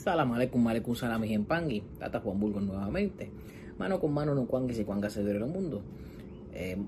Salam 0.00 0.32
aleikum, 0.32 0.66
aleikum 0.66 0.96
salam 0.96 1.22
y 1.24 1.36
pangui. 1.44 1.82
Tata 1.98 2.20
Juan 2.20 2.40
Burgos 2.40 2.62
nuevamente. 2.62 3.30
Mano 3.76 4.00
con 4.00 4.14
mano 4.14 4.34
no 4.34 4.46
cuangue 4.46 4.72
si 4.72 4.82
cuanga 4.82 5.10
se 5.10 5.20
el 5.20 5.44
mundo. 5.44 5.82
Eh, 6.54 6.78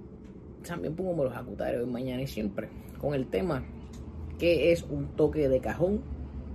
también 0.66 0.96
pongo 0.96 1.22
los 1.22 1.36
acutarios 1.36 1.86
mañana 1.86 2.22
y 2.22 2.26
siempre. 2.26 2.70
Con 2.98 3.12
el 3.12 3.26
tema, 3.26 3.64
¿qué 4.38 4.72
es 4.72 4.84
un 4.84 5.08
toque 5.08 5.50
de 5.50 5.60
cajón 5.60 6.00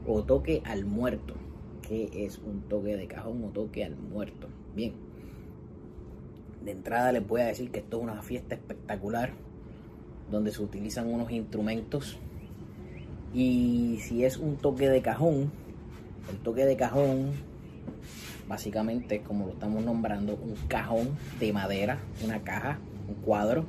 o 0.08 0.24
toque 0.24 0.64
al 0.66 0.84
muerto? 0.84 1.36
¿Qué 1.84 2.10
es 2.26 2.40
un 2.40 2.62
toque 2.62 2.98
de 2.98 3.06
cajón 3.06 3.44
o 3.44 3.50
toque 3.50 3.86
al 3.86 3.96
muerto? 3.96 4.48
Bien. 4.76 4.94
De 6.66 6.72
entrada 6.72 7.12
les 7.12 7.28
voy 7.28 7.42
a 7.42 7.46
decir 7.46 7.70
que 7.70 7.82
esto 7.82 7.98
es 7.98 8.04
una 8.04 8.24
fiesta 8.24 8.56
espectacular 8.56 9.34
donde 10.32 10.52
se 10.52 10.64
utilizan 10.64 11.14
unos 11.14 11.30
instrumentos 11.30 12.18
y 13.32 14.00
si 14.02 14.26
es 14.26 14.38
un 14.38 14.58
toque 14.58 14.90
de 14.90 15.04
cajón, 15.04 15.52
el 16.30 16.38
toque 16.40 16.66
de 16.66 16.76
cajón 16.76 17.34
básicamente 18.48 19.22
como 19.22 19.48
lo 19.48 19.54
estamos 19.54 19.84
nombrando, 19.84 20.36
un 20.36 20.56
cajón 20.68 21.18
de 21.40 21.52
madera, 21.54 22.00
una 22.24 22.42
caja, 22.44 22.80
un 23.08 23.16
cuadro. 23.16 23.66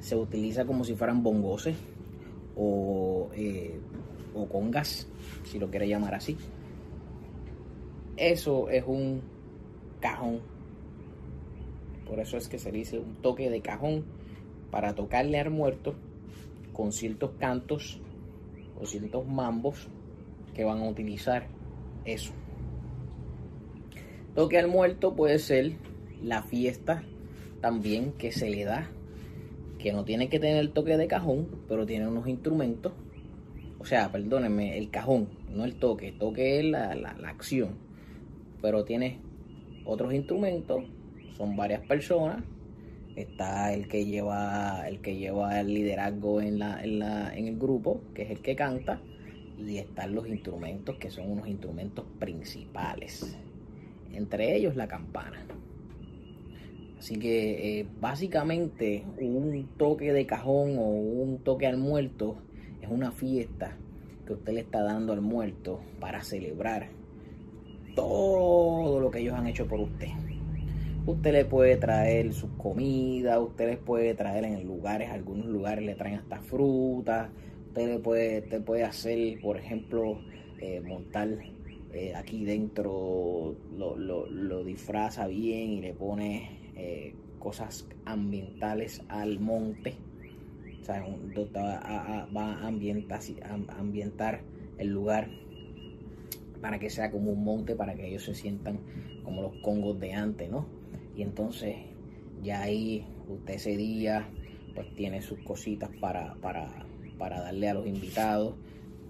Se 0.00 0.14
utiliza 0.14 0.64
como 0.64 0.84
si 0.84 0.94
fueran 0.94 1.22
bongoses 1.22 1.76
o, 2.56 3.30
eh, 3.34 3.80
o 4.34 4.46
congas, 4.46 5.08
si 5.44 5.58
lo 5.58 5.70
quiere 5.70 5.88
llamar 5.88 6.14
así. 6.14 6.36
Eso 8.16 8.68
es 8.68 8.84
un 8.86 9.22
cajón. 10.00 10.40
Por 12.06 12.20
eso 12.20 12.36
es 12.36 12.48
que 12.48 12.58
se 12.58 12.70
dice 12.70 12.98
un 12.98 13.16
toque 13.16 13.50
de 13.50 13.60
cajón 13.60 14.04
para 14.70 14.94
tocarle 14.94 15.40
al 15.40 15.50
muerto 15.50 15.94
con 16.72 16.92
ciertos 16.92 17.32
cantos 17.38 18.00
o 18.80 18.86
ciertos 18.86 19.26
mambos 19.26 19.88
que 20.54 20.64
van 20.64 20.78
a 20.80 20.88
utilizar 20.88 21.57
eso. 22.08 22.32
Toque 24.34 24.58
al 24.58 24.68
muerto 24.68 25.14
puede 25.14 25.38
ser 25.38 25.72
la 26.22 26.42
fiesta 26.42 27.02
también 27.60 28.12
que 28.12 28.32
se 28.32 28.50
le 28.50 28.64
da, 28.64 28.90
que 29.78 29.92
no 29.92 30.04
tiene 30.04 30.28
que 30.28 30.38
tener 30.38 30.58
el 30.58 30.70
toque 30.70 30.96
de 30.96 31.06
cajón, 31.06 31.48
pero 31.68 31.86
tiene 31.86 32.06
unos 32.06 32.28
instrumentos. 32.28 32.92
O 33.78 33.84
sea, 33.84 34.10
perdónenme, 34.10 34.76
el 34.78 34.90
cajón, 34.90 35.28
no 35.50 35.64
el 35.64 35.76
toque. 35.76 36.12
toque 36.12 36.58
es 36.58 36.64
la, 36.64 36.94
la, 36.94 37.14
la 37.14 37.28
acción, 37.30 37.76
pero 38.60 38.84
tiene 38.84 39.18
otros 39.84 40.12
instrumentos. 40.12 40.84
Son 41.36 41.56
varias 41.56 41.86
personas 41.86 42.42
está 43.20 43.72
el 43.72 43.88
que 43.88 44.04
lleva 44.04 44.88
el 44.88 45.00
que 45.00 45.16
lleva 45.16 45.60
el 45.60 45.74
liderazgo 45.74 46.40
en, 46.40 46.58
la, 46.58 46.82
en, 46.82 46.98
la, 46.98 47.36
en 47.36 47.48
el 47.48 47.58
grupo, 47.58 48.00
que 48.14 48.22
es 48.22 48.30
el 48.30 48.40
que 48.40 48.54
canta, 48.54 49.00
y 49.58 49.78
están 49.78 50.14
los 50.14 50.28
instrumentos 50.28 50.96
que 50.96 51.10
son 51.10 51.30
unos 51.30 51.48
instrumentos 51.48 52.04
principales, 52.18 53.36
entre 54.12 54.56
ellos 54.56 54.76
la 54.76 54.86
campana. 54.86 55.44
Así 56.98 57.18
que 57.18 57.80
eh, 57.80 57.86
básicamente 58.00 59.04
un 59.20 59.68
toque 59.76 60.12
de 60.12 60.26
cajón 60.26 60.78
o 60.78 60.82
un 60.82 61.38
toque 61.38 61.66
al 61.66 61.76
muerto 61.76 62.36
es 62.82 62.88
una 62.90 63.12
fiesta 63.12 63.76
que 64.26 64.32
usted 64.32 64.52
le 64.52 64.60
está 64.60 64.82
dando 64.82 65.12
al 65.12 65.20
muerto 65.20 65.80
para 66.00 66.22
celebrar 66.22 66.88
todo 67.94 69.00
lo 69.00 69.10
que 69.10 69.20
ellos 69.20 69.34
han 69.34 69.46
hecho 69.46 69.66
por 69.66 69.80
usted. 69.80 70.08
Usted 71.06 71.32
le 71.32 71.44
puede 71.46 71.76
traer 71.76 72.34
sus 72.34 72.50
comidas, 72.58 73.38
usted 73.38 73.66
les 73.66 73.78
puede 73.78 74.14
traer 74.14 74.44
en 74.44 74.66
lugares, 74.66 75.08
algunos 75.10 75.46
lugares 75.46 75.84
le 75.84 75.94
traen 75.94 76.16
hasta 76.16 76.40
frutas, 76.40 77.30
le 77.74 77.98
puede, 77.98 78.42
puede 78.60 78.84
hacer, 78.84 79.40
por 79.40 79.56
ejemplo, 79.56 80.20
eh, 80.60 80.80
montar 80.80 81.28
eh, 81.92 82.14
aquí 82.14 82.44
dentro, 82.44 83.56
lo, 83.76 84.64
disfraza 84.64 85.26
bien 85.26 85.70
y 85.70 85.80
le 85.80 85.94
pone 85.94 86.72
eh, 86.76 87.14
cosas 87.38 87.88
ambientales 88.04 89.02
al 89.08 89.38
monte. 89.40 89.94
O 90.80 90.84
sea, 90.84 91.04
va 92.34 92.54
a 92.54 92.66
ambientar, 92.66 93.20
ambientar 93.68 94.40
el 94.78 94.88
lugar 94.88 95.28
para 96.60 96.78
que 96.78 96.90
sea 96.90 97.10
como 97.10 97.32
un 97.32 97.44
monte, 97.44 97.74
para 97.74 97.94
que 97.94 98.08
ellos 98.08 98.24
se 98.24 98.34
sientan 98.34 98.80
como 99.24 99.42
los 99.42 99.56
congos 99.62 100.00
de 100.00 100.14
antes, 100.14 100.50
¿no? 100.50 100.66
Y 101.14 101.22
entonces 101.22 101.76
ya 102.42 102.62
ahí 102.62 103.04
usted 103.28 103.54
ese 103.54 103.76
día 103.76 104.28
pues 104.74 104.94
tiene 104.94 105.20
sus 105.22 105.38
cositas 105.40 105.90
para, 106.00 106.34
para, 106.36 106.86
darle 107.18 107.68
a 107.68 107.74
los 107.74 107.86
invitados. 107.86 108.54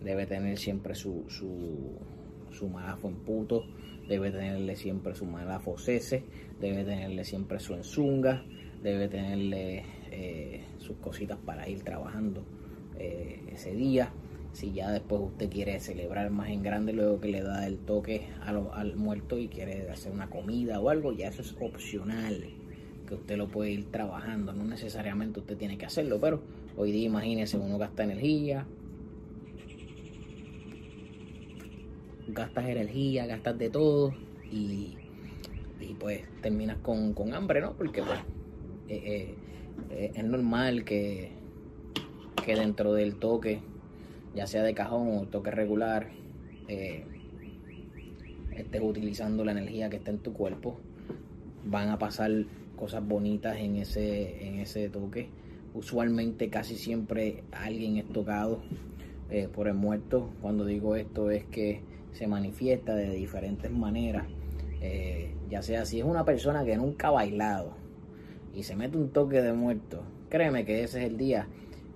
Debe 0.03 0.27
tener 0.27 0.59
siempre 0.59 0.95
su, 0.95 1.25
su, 1.29 1.99
su 2.51 2.69
malafo 2.69 3.09
en 3.09 3.17
puto, 3.17 3.65
debe 4.09 4.31
tenerle 4.31 4.77
siempre 4.77 5.15
su 5.15 5.27
malafo 5.27 5.77
cese, 5.77 6.25
debe 6.61 6.85
tenerle 6.85 7.25
siempre 7.25 7.61
su 7.61 7.75
enzunga, 7.75 8.45
debe 8.83 9.09
tenerle 9.09 9.85
eh, 10.11 10.65
sus 10.79 10.97
cositas 10.99 11.39
para 11.45 11.69
ir 11.69 11.83
trabajando 11.83 12.45
eh, 12.99 13.41
ese 13.53 13.75
día. 13.75 14.13
Si 14.53 14.73
ya 14.73 14.91
después 14.91 15.21
usted 15.23 15.51
quiere 15.51 15.79
celebrar 15.79 16.31
más 16.31 16.49
en 16.49 16.63
grande, 16.63 16.93
luego 16.93 17.21
que 17.21 17.29
le 17.29 17.43
da 17.43 17.67
el 17.67 17.79
toque 17.79 18.29
al 18.41 18.97
muerto 18.97 19.39
y 19.39 19.49
quiere 19.49 19.89
hacer 19.91 20.11
una 20.11 20.31
comida 20.31 20.81
o 20.81 20.89
algo, 20.89 21.13
ya 21.13 21.29
eso 21.29 21.43
es 21.43 21.55
opcional, 21.61 22.45
que 23.07 23.15
usted 23.15 23.37
lo 23.37 23.49
puede 23.49 23.71
ir 23.73 23.91
trabajando, 23.91 24.53
no 24.55 24.65
necesariamente 24.65 25.41
usted 25.41 25.57
tiene 25.57 25.77
que 25.77 25.87
hacerlo, 25.87 26.19
pero 26.19 26.41
hoy 26.79 26.93
día 26.93 27.07
imagínese, 27.07 27.59
uno 27.59 27.77
gasta 27.77 28.05
energía, 28.05 28.67
gastas 32.29 32.67
energía, 32.67 33.27
gastas 33.27 33.59
de 33.59 33.69
todo 33.69 34.15
y, 34.51 34.97
pues 35.99 36.23
terminas 36.41 36.79
con, 36.79 37.15
hambre, 37.35 37.61
¿no? 37.61 37.77
Porque 37.77 38.03
pues 38.03 38.19
eh, 38.89 39.03
eh, 39.05 39.35
eh, 39.91 40.13
es 40.15 40.25
normal 40.25 40.85
que, 40.85 41.33
que 42.45 42.55
dentro 42.55 42.93
del 42.93 43.17
toque 43.17 43.61
ya 44.35 44.47
sea 44.47 44.63
de 44.63 44.73
cajón 44.73 45.19
o 45.19 45.27
toque 45.27 45.51
regular, 45.51 46.11
estés 46.69 48.83
utilizando 48.83 49.45
la 49.45 49.53
energía 49.53 49.91
que 49.91 49.97
está 49.97 50.13
en 50.13 50.19
tu 50.19 50.33
cuerpo, 50.33 50.79
van 51.65 51.89
a 51.89 51.99
pasar 51.99 52.31
cosas 52.77 53.05
bonitas 53.05 53.57
en 53.57 53.77
ese, 53.77 54.47
en 54.47 54.61
ese 54.61 54.89
toque. 54.91 55.29
Usualmente 55.75 56.49
casi 56.49 56.77
siempre 56.77 57.45
alguien 57.53 57.99
es 57.99 58.09
tocado 58.09 58.61
eh, 59.31 59.49
por 59.53 59.69
el 59.69 59.75
muerto. 59.75 60.31
Cuando 60.41 60.65
digo 60.65 60.97
esto 60.97 61.31
es 61.31 61.45
que 61.45 61.83
se 62.13 62.27
manifiesta 62.27 62.95
de 62.95 63.11
diferentes 63.11 63.71
maneras. 63.71 64.27
Eh, 64.81 65.35
ya 65.51 65.63
sea 65.63 65.85
si 65.85 65.99
es 65.99 66.05
una 66.05 66.25
persona 66.25 66.65
que 66.65 66.77
nunca 66.77 67.09
ha 67.09 67.11
bailado 67.11 67.73
y 68.55 68.63
se 68.63 68.77
mete 68.77 68.97
un 68.97 69.11
toque 69.11 69.43
de 69.43 69.53
muerto, 69.53 70.03
créeme 70.29 70.65
que 70.65 70.85
ese 70.85 71.01
es 71.01 71.11
el 71.11 71.17
día 71.19 71.49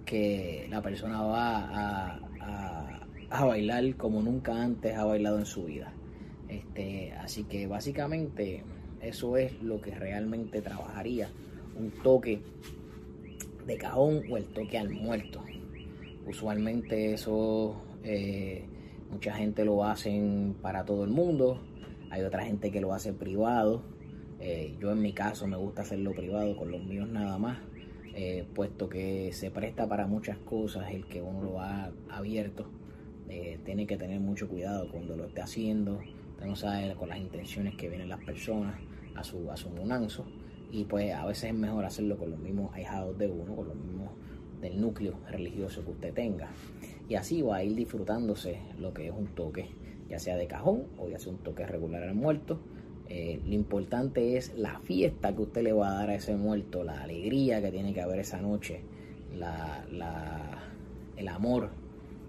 que 0.05 0.67
la 0.69 0.83
persona 0.83 1.23
va 1.23 1.59
a, 1.59 3.01
a, 3.31 3.45
bailar 3.45 3.97
como 3.97 4.21
nunca 4.21 4.63
antes 4.63 4.97
ha 4.97 5.05
bailado 5.05 5.39
en 5.39 5.47
su 5.47 5.65
vida. 5.65 5.93
Este, 6.49 7.13
así 7.13 7.45
que 7.45 7.67
básicamente 7.67 8.63
eso 9.01 9.37
es 9.37 9.63
lo 9.63 9.81
que 9.81 9.93
realmente 9.93 10.61
trabajaría. 10.61 11.31
Un 11.79 11.91
toque 12.03 12.43
de 13.67 13.77
cajón 13.77 14.23
o 14.31 14.37
el 14.37 14.45
toque 14.47 14.79
al 14.79 14.91
muerto. 14.91 15.43
Usualmente 16.27 17.13
eso 17.13 17.83
eh, 18.05 18.65
mucha 19.11 19.35
gente 19.35 19.65
lo 19.65 19.85
hacen 19.85 20.55
para 20.61 20.85
todo 20.85 21.05
el 21.05 21.11
mundo. 21.11 21.61
Hay 22.11 22.23
otra 22.23 22.45
gente 22.45 22.71
que 22.71 22.81
lo 22.81 22.95
hace 22.95 23.13
privado. 23.13 23.83
Eh, 24.41 24.77
yo 24.81 24.93
en 24.93 25.01
mi 25.01 25.13
caso 25.13 25.47
me 25.47 25.57
gusta 25.57 25.83
hacerlo 25.83 26.13
privado 26.13 26.57
con 26.57 26.71
los 26.71 26.83
míos 26.85 27.09
nada 27.09 27.39
más. 27.39 27.59
Eh, 28.15 28.45
puesto 28.55 28.89
que 28.89 29.33
se 29.33 29.51
presta 29.51 29.89
para 29.89 30.07
muchas 30.07 30.37
cosas 30.39 30.93
el 30.93 31.07
que 31.07 31.23
uno 31.23 31.43
lo 31.43 31.61
ha 31.61 31.91
abierto. 32.11 32.67
Tiene 33.65 33.87
que 33.87 33.97
tener 33.97 34.21
mucho 34.21 34.47
cuidado 34.47 34.91
cuando 34.93 35.17
lo 35.17 35.25
esté 35.25 35.41
haciendo. 35.41 36.01
Usted 36.33 36.45
no 36.45 36.55
sabe 36.55 36.95
con 36.97 37.09
las 37.09 37.17
intenciones 37.17 37.75
que 37.77 37.89
vienen 37.89 38.11
las 38.11 38.23
personas 38.23 38.75
a 39.15 39.25
su, 39.25 39.51
a 39.51 39.57
su 39.57 39.71
munanzo. 39.71 40.27
Y 40.73 40.85
pues 40.85 41.15
a 41.15 41.25
veces 41.27 41.45
es 41.51 41.55
mejor 41.55 41.85
hacerlo 41.85 42.19
con 42.19 42.31
los 42.31 42.41
mismos 42.41 42.75
ahijados 42.75 43.17
de 43.19 43.29
uno, 43.29 43.55
con 43.55 43.69
los 43.69 43.77
mismos 43.77 44.11
del 44.61 44.81
núcleo 44.81 45.21
religioso 45.31 45.85
que 45.85 45.91
usted 45.93 46.13
tenga. 46.13 46.49
Y 47.09 47.15
así 47.15 47.43
va 47.43 47.57
a 47.57 47.65
ir 47.65 47.77
disfrutándose 47.77 48.59
lo 48.81 48.93
que 48.93 49.07
es 49.07 49.13
un 49.13 49.27
toque, 49.29 49.69
ya 50.09 50.19
sea 50.19 50.37
de 50.37 50.49
cajón 50.49 50.87
o 50.99 51.09
ya 51.09 51.19
sea 51.21 51.33
un 51.33 51.39
toque 51.39 51.65
regular 51.67 52.03
al 52.03 52.15
muerto 52.15 52.59
eh, 53.15 53.43
lo 53.45 53.53
importante 53.53 54.39
es 54.39 54.55
la 54.57 54.79
fiesta 54.81 55.37
que 55.37 55.43
usted 55.43 55.63
le 55.63 55.75
va 55.75 55.91
a 55.91 55.95
dar 55.97 56.09
a 56.09 56.15
ese 56.15 56.35
muerto, 56.35 56.83
la 56.83 57.03
alegría 57.03 57.61
que 57.61 57.71
tiene 57.71 57.93
que 57.93 58.01
haber 58.01 58.21
esa 58.21 58.41
noche, 58.41 58.81
la, 59.37 59.85
el 61.19 61.29
amor 61.29 61.69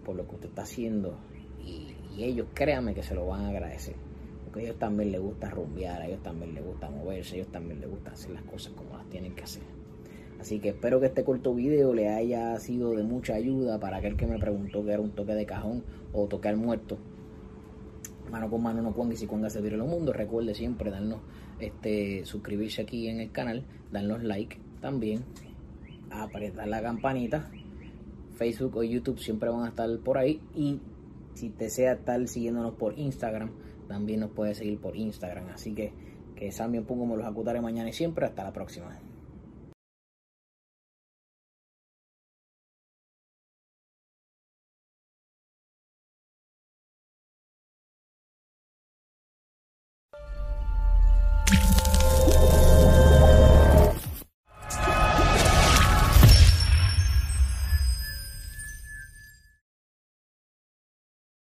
por 0.03 0.17
lo 0.17 0.27
que 0.27 0.35
usted 0.35 0.49
está 0.49 0.63
haciendo. 0.63 1.17
Y, 1.65 1.95
ellos, 2.21 2.47
créanme 2.53 2.93
que 2.93 3.01
se 3.01 3.15
lo 3.15 3.25
van 3.25 3.45
a 3.45 3.49
agradecer. 3.49 3.95
Porque 4.53 4.67
a 4.67 4.69
ellos 4.69 4.79
también 4.79 5.11
les 5.11 5.19
gusta 5.19 5.49
rumbear, 5.49 5.99
a 5.99 6.05
ellos 6.05 6.21
también 6.21 6.53
les 6.53 6.63
gusta 6.63 6.87
moverse, 6.87 7.33
a 7.33 7.39
ellos 7.39 7.51
también 7.51 7.81
les 7.81 7.89
gusta 7.89 8.11
hacer 8.11 8.29
las 8.29 8.43
cosas 8.43 8.71
como 8.73 8.95
las 8.95 9.09
tienen 9.09 9.33
que 9.33 9.41
hacer. 9.41 9.63
Así 10.39 10.59
que 10.59 10.69
espero 10.69 10.99
que 10.99 11.07
este 11.07 11.23
corto 11.23 11.55
video 11.55 11.91
le 11.95 12.09
haya 12.09 12.59
sido 12.59 12.91
de 12.91 13.01
mucha 13.01 13.33
ayuda 13.33 13.79
para 13.79 13.97
aquel 13.97 14.15
que 14.15 14.27
me 14.27 14.37
preguntó 14.37 14.85
que 14.85 14.91
era 14.91 15.01
un 15.01 15.09
toque 15.09 15.33
de 15.33 15.47
cajón 15.47 15.83
o 16.11 16.27
toque 16.27 16.49
al 16.49 16.57
muerto. 16.57 16.99
mano 18.29 18.47
con 18.47 18.61
mano 18.61 18.83
no 18.83 18.93
cuanga 18.93 19.15
y 19.15 19.17
si 19.17 19.25
cuanga 19.25 19.49
se 19.49 19.57
el 19.57 19.77
mundo. 19.79 20.13
Recuerde 20.13 20.53
siempre 20.53 20.91
darnos, 20.91 21.21
este, 21.59 22.23
suscribirse 22.23 22.83
aquí 22.83 23.07
en 23.07 23.21
el 23.21 23.31
canal, 23.31 23.63
darnos 23.91 24.21
like 24.21 24.59
también, 24.81 25.23
apretar 26.11 26.67
la 26.67 26.79
campanita. 26.83 27.49
Facebook 28.35 28.77
o 28.77 28.83
YouTube 28.83 29.17
siempre 29.17 29.49
van 29.49 29.63
a 29.63 29.69
estar 29.69 29.89
por 29.99 30.19
ahí 30.19 30.39
y 30.53 30.79
si 31.33 31.49
desea 31.49 31.93
estar 31.93 32.27
siguiéndonos 32.27 32.75
por 32.75 32.99
Instagram, 32.99 33.49
también 33.87 34.21
nos 34.21 34.31
puede 34.31 34.55
seguir 34.55 34.79
por 34.79 34.95
Instagram. 34.95 35.49
Así 35.49 35.73
que 35.73 35.93
que 36.35 36.51
Sammy 36.51 36.79
pongo 36.81 37.05
me 37.05 37.15
los 37.15 37.25
acutaré 37.25 37.61
mañana 37.61 37.89
y 37.89 37.93
siempre. 37.93 38.25
Hasta 38.25 38.43
la 38.43 38.53
próxima. 38.53 38.97